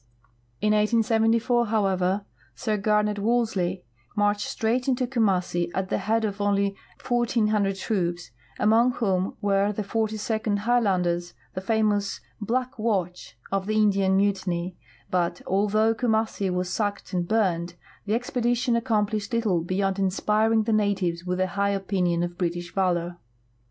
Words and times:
In 0.61 0.73
1874, 0.73 1.67
however. 1.67 2.25
Sir 2.55 2.75
Garnet 2.75 3.19
Wolseley 3.19 3.83
marched 4.15 4.47
straight 4.47 4.87
into 4.87 5.05
Kumassi 5.05 5.69
at 5.75 5.89
the 5.89 5.99
head 5.99 6.25
of 6.25 6.41
only 6.41 6.75
1,400 7.07 7.75
troops, 7.75 8.31
among 8.57 8.93
whom 8.93 9.37
were 9.41 9.71
the 9.71 9.83
42d 9.83 10.57
Highlanders, 10.57 11.35
the 11.53 11.61
famous 11.61 12.19
"Black 12.41 12.79
Watch" 12.79 13.37
of 13.51 13.67
the 13.67 13.75
Indian 13.75 14.17
mutiny; 14.17 14.75
but, 15.11 15.43
although 15.45 15.93
Kumassi 15.93 16.49
was 16.49 16.71
sacked 16.71 17.13
and 17.13 17.27
burned, 17.27 17.75
the 18.07 18.15
expedition 18.15 18.75
accomplished 18.75 19.33
little 19.33 19.61
beyond 19.63 19.99
inspiring 19.99 20.63
the 20.63 20.73
natives 20.73 21.25
with 21.25 21.39
a 21.39 21.45
high 21.53 21.69
opinion 21.69 22.23
of 22.23 22.39
British 22.39 22.73
valor. 22.73 23.17